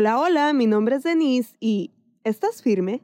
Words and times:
Hola, 0.00 0.20
hola, 0.20 0.52
mi 0.52 0.68
nombre 0.68 0.94
es 0.94 1.02
Denise 1.02 1.56
y 1.58 1.90
¿estás 2.22 2.62
firme? 2.62 3.02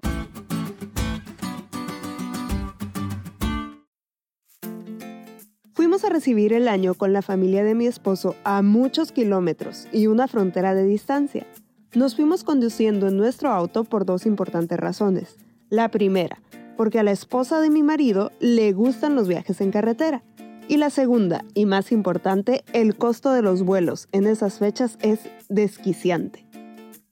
Fuimos 5.73 6.05
a 6.05 6.09
recibir 6.09 6.53
el 6.53 6.69
año 6.69 6.95
con 6.95 7.13
la 7.13 7.21
familia 7.21 7.65
de 7.65 7.75
mi 7.75 7.89
esposo 7.89 8.37
a 8.45 8.63
muchos 8.63 9.11
kilómetros 9.11 9.89
y 9.93 10.07
una 10.07 10.29
frontera 10.29 10.73
de 10.77 10.87
distancia. 10.87 11.49
Nos 11.97 12.15
fuimos 12.15 12.45
conduciendo 12.45 13.09
en 13.09 13.17
nuestro 13.17 13.49
auto 13.49 13.83
por 13.83 14.07
dos 14.07 14.25
importantes 14.25 14.79
razones. 14.79 15.37
La 15.71 15.91
primera, 15.91 16.41
porque 16.77 17.01
a 17.01 17.03
la 17.03 17.11
esposa 17.11 17.61
de 17.61 17.71
mi 17.71 17.83
marido 17.83 18.31
le 18.39 18.73
gustan 18.73 19.17
los 19.17 19.27
viajes 19.27 19.61
en 19.61 19.73
carretera. 19.73 20.23
Y 20.69 20.77
la 20.77 20.91
segunda, 20.91 21.45
y 21.55 21.67
más 21.67 21.91
importante, 21.91 22.63
el 22.73 22.97
costo 22.97 23.33
de 23.33 23.43
los 23.43 23.65
vuelos 23.65 24.07
en 24.13 24.29
esas 24.29 24.61
fechas 24.61 24.97
es 25.03 25.19
desquiciante. 25.49 26.44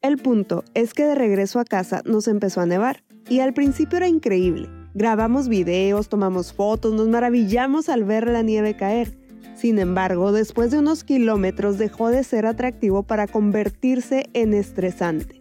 El 0.02 0.16
punto 0.16 0.64
es 0.74 0.94
que 0.94 1.04
de 1.04 1.14
regreso 1.14 1.60
a 1.60 1.64
casa 1.64 2.02
nos 2.04 2.26
empezó 2.26 2.60
a 2.60 2.66
nevar, 2.66 3.04
y 3.28 3.38
al 3.38 3.54
principio 3.54 3.98
era 3.98 4.08
increíble. 4.08 4.68
Grabamos 4.94 5.48
videos, 5.48 6.08
tomamos 6.08 6.52
fotos, 6.52 6.92
nos 6.92 7.06
maravillamos 7.06 7.88
al 7.88 8.02
ver 8.02 8.26
la 8.26 8.42
nieve 8.42 8.76
caer. 8.76 9.16
Sin 9.54 9.78
embargo, 9.78 10.32
después 10.32 10.72
de 10.72 10.80
unos 10.80 11.04
kilómetros 11.04 11.78
dejó 11.78 12.08
de 12.08 12.24
ser 12.24 12.46
atractivo 12.46 13.04
para 13.04 13.28
convertirse 13.28 14.26
en 14.32 14.54
estresante, 14.54 15.40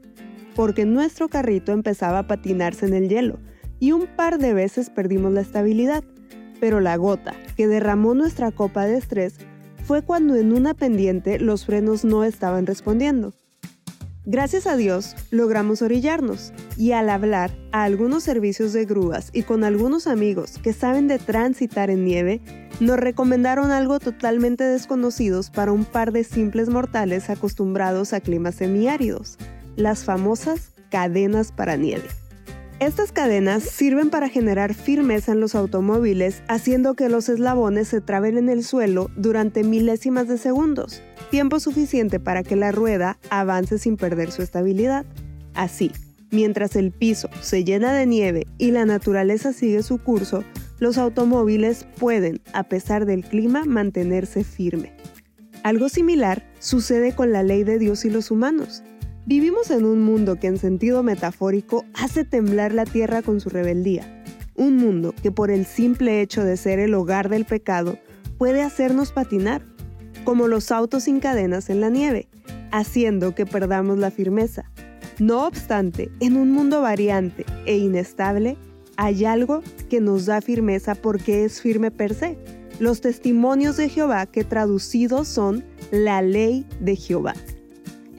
porque 0.55 0.85
nuestro 0.85 1.27
carrito 1.27 1.71
empezaba 1.71 2.19
a 2.19 2.27
patinarse 2.27 2.85
en 2.85 2.93
el 2.93 3.09
hielo, 3.09 3.39
y 3.79 3.93
un 3.93 4.05
par 4.15 4.37
de 4.37 4.53
veces 4.53 4.91
perdimos 4.91 5.33
la 5.33 5.41
estabilidad. 5.41 6.03
Pero 6.59 6.81
la 6.81 6.97
gota 6.97 7.33
que 7.57 7.65
derramó 7.65 8.13
nuestra 8.13 8.51
copa 8.51 8.85
de 8.85 8.99
estrés 8.99 9.37
fue 9.85 10.03
cuando 10.03 10.35
en 10.35 10.53
una 10.53 10.75
pendiente 10.75 11.39
los 11.39 11.65
frenos 11.65 12.05
no 12.05 12.23
estaban 12.23 12.67
respondiendo. 12.67 13.33
Gracias 14.25 14.67
a 14.67 14.75
Dios 14.75 15.15
logramos 15.31 15.81
orillarnos 15.81 16.53
y 16.77 16.91
al 16.91 17.09
hablar 17.09 17.51
a 17.71 17.83
algunos 17.83 18.23
servicios 18.23 18.71
de 18.71 18.85
grúas 18.85 19.31
y 19.33 19.41
con 19.41 19.63
algunos 19.63 20.05
amigos 20.05 20.59
que 20.61 20.73
saben 20.73 21.07
de 21.07 21.17
transitar 21.17 21.89
en 21.89 22.05
nieve, 22.05 22.39
nos 22.79 22.97
recomendaron 22.97 23.71
algo 23.71 23.99
totalmente 23.99 24.63
desconocidos 24.63 25.49
para 25.49 25.71
un 25.71 25.85
par 25.85 26.11
de 26.11 26.23
simples 26.23 26.69
mortales 26.69 27.31
acostumbrados 27.31 28.13
a 28.13 28.21
climas 28.21 28.55
semiáridos, 28.55 29.39
las 29.75 30.03
famosas 30.03 30.71
cadenas 30.91 31.51
para 31.51 31.75
nieve. 31.75 32.20
Estas 32.81 33.11
cadenas 33.11 33.61
sirven 33.61 34.09
para 34.09 34.27
generar 34.27 34.73
firmeza 34.73 35.33
en 35.33 35.39
los 35.39 35.53
automóviles, 35.53 36.41
haciendo 36.47 36.95
que 36.95 37.09
los 37.09 37.29
eslabones 37.29 37.89
se 37.89 38.01
traben 38.01 38.39
en 38.39 38.49
el 38.49 38.63
suelo 38.63 39.11
durante 39.15 39.63
milésimas 39.63 40.27
de 40.27 40.39
segundos, 40.39 40.99
tiempo 41.29 41.59
suficiente 41.59 42.19
para 42.19 42.41
que 42.41 42.55
la 42.55 42.71
rueda 42.71 43.19
avance 43.29 43.77
sin 43.77 43.97
perder 43.97 44.31
su 44.31 44.41
estabilidad. 44.41 45.05
Así, 45.53 45.91
mientras 46.31 46.75
el 46.75 46.91
piso 46.91 47.29
se 47.39 47.63
llena 47.63 47.93
de 47.93 48.07
nieve 48.07 48.47
y 48.57 48.71
la 48.71 48.85
naturaleza 48.85 49.53
sigue 49.53 49.83
su 49.83 49.99
curso, 49.99 50.43
los 50.79 50.97
automóviles 50.97 51.85
pueden, 51.99 52.41
a 52.51 52.63
pesar 52.63 53.05
del 53.05 53.23
clima, 53.23 53.63
mantenerse 53.63 54.43
firme. 54.43 54.91
Algo 55.61 55.87
similar 55.87 56.51
sucede 56.57 57.13
con 57.13 57.31
la 57.31 57.43
ley 57.43 57.63
de 57.63 57.77
Dios 57.77 58.05
y 58.05 58.09
los 58.09 58.31
humanos. 58.31 58.81
Vivimos 59.25 59.69
en 59.69 59.85
un 59.85 60.01
mundo 60.01 60.37
que 60.37 60.47
en 60.47 60.57
sentido 60.57 61.03
metafórico 61.03 61.85
hace 61.93 62.25
temblar 62.25 62.73
la 62.73 62.85
tierra 62.85 63.21
con 63.21 63.39
su 63.39 63.49
rebeldía. 63.49 64.23
Un 64.55 64.77
mundo 64.77 65.13
que 65.21 65.31
por 65.31 65.51
el 65.51 65.67
simple 65.67 66.21
hecho 66.21 66.43
de 66.43 66.57
ser 66.57 66.79
el 66.79 66.95
hogar 66.95 67.29
del 67.29 67.45
pecado 67.45 67.99
puede 68.39 68.63
hacernos 68.63 69.11
patinar, 69.11 69.61
como 70.23 70.47
los 70.47 70.71
autos 70.71 71.03
sin 71.03 71.19
cadenas 71.19 71.69
en 71.69 71.81
la 71.81 71.89
nieve, 71.89 72.29
haciendo 72.71 73.35
que 73.35 73.45
perdamos 73.45 73.99
la 73.99 74.09
firmeza. 74.09 74.71
No 75.19 75.45
obstante, 75.45 76.09
en 76.19 76.35
un 76.35 76.51
mundo 76.51 76.81
variante 76.81 77.45
e 77.67 77.77
inestable, 77.77 78.57
hay 78.97 79.25
algo 79.25 79.61
que 79.87 80.01
nos 80.01 80.25
da 80.25 80.41
firmeza 80.41 80.95
porque 80.95 81.45
es 81.45 81.61
firme 81.61 81.91
per 81.91 82.15
se. 82.15 82.39
Los 82.79 83.01
testimonios 83.01 83.77
de 83.77 83.87
Jehová 83.87 84.25
que 84.25 84.43
traducidos 84.43 85.27
son 85.27 85.63
la 85.91 86.23
ley 86.23 86.65
de 86.79 86.95
Jehová. 86.95 87.35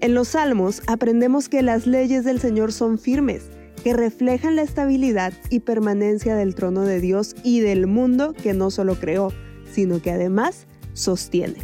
En 0.02 0.14
los 0.14 0.30
Salmos 0.30 0.82
aprendemos 0.88 1.48
que 1.48 1.62
las 1.62 1.86
leyes 1.86 2.24
del 2.24 2.40
Señor 2.40 2.72
son 2.72 2.98
firmes, 2.98 3.44
que 3.84 3.92
reflejan 3.92 4.56
la 4.56 4.62
estabilidad 4.62 5.32
y 5.48 5.60
permanencia 5.60 6.34
del 6.34 6.56
trono 6.56 6.80
de 6.82 7.00
Dios 7.00 7.36
y 7.44 7.60
del 7.60 7.86
mundo 7.86 8.32
que 8.32 8.52
no 8.52 8.72
solo 8.72 8.96
creó, 8.96 9.32
sino 9.72 10.02
que 10.02 10.10
además 10.10 10.66
sostiene. 10.92 11.58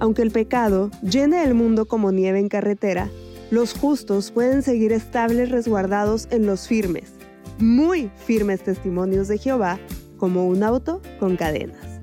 Aunque 0.00 0.20
el 0.20 0.32
pecado 0.32 0.90
llene 1.00 1.44
el 1.44 1.54
mundo 1.54 1.86
como 1.86 2.12
nieve 2.12 2.40
en 2.40 2.50
carretera, 2.50 3.08
los 3.50 3.72
justos 3.72 4.32
pueden 4.32 4.62
seguir 4.62 4.92
estables 4.92 5.48
resguardados 5.48 6.28
en 6.30 6.44
los 6.44 6.68
firmes, 6.68 7.12
muy 7.58 8.10
firmes 8.26 8.64
testimonios 8.64 9.28
de 9.28 9.38
Jehová, 9.38 9.78
como 10.18 10.46
un 10.46 10.62
auto 10.62 11.00
con 11.18 11.36
cadenas. 11.36 12.02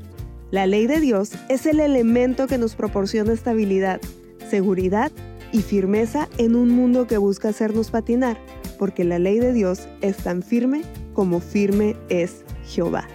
La 0.49 0.65
ley 0.65 0.87
de 0.87 0.99
Dios 0.99 1.33
es 1.47 1.67
el 1.67 1.79
elemento 1.79 2.47
que 2.47 2.57
nos 2.57 2.73
proporciona 2.73 3.33
estabilidad, 3.33 4.01
seguridad 4.49 5.11
y 5.53 5.61
firmeza 5.61 6.27
en 6.37 6.55
un 6.55 6.69
mundo 6.69 7.07
que 7.07 7.17
busca 7.17 7.49
hacernos 7.49 7.91
patinar, 7.91 8.37
porque 8.77 9.05
la 9.05 9.19
ley 9.19 9.39
de 9.39 9.53
Dios 9.53 9.87
es 10.01 10.17
tan 10.17 10.41
firme 10.41 10.81
como 11.13 11.39
firme 11.39 11.95
es 12.09 12.43
Jehová. 12.65 13.07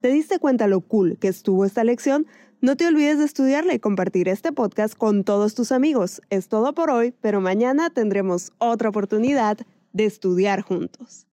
¿Te 0.00 0.08
diste 0.12 0.38
cuenta 0.38 0.68
lo 0.68 0.80
cool 0.82 1.18
que 1.18 1.28
estuvo 1.28 1.64
esta 1.64 1.82
lección? 1.82 2.26
No 2.60 2.76
te 2.76 2.86
olvides 2.86 3.18
de 3.18 3.24
estudiarla 3.24 3.74
y 3.74 3.78
compartir 3.78 4.28
este 4.28 4.52
podcast 4.52 4.94
con 4.94 5.24
todos 5.24 5.54
tus 5.54 5.72
amigos. 5.72 6.20
Es 6.30 6.48
todo 6.48 6.74
por 6.74 6.90
hoy, 6.90 7.14
pero 7.20 7.40
mañana 7.40 7.90
tendremos 7.90 8.52
otra 8.58 8.90
oportunidad 8.90 9.58
de 9.92 10.04
estudiar 10.04 10.62
juntos. 10.62 11.26